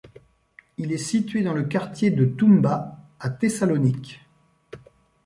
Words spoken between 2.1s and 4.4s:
Toumba, à Thessalonique.